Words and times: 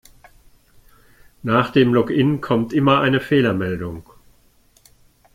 Nach 1.43 1.69
dem 1.69 1.93
Login 1.93 2.41
kommt 2.41 2.73
immer 2.73 3.01
eine 3.01 3.19
Fehlermeldung. 3.19 4.09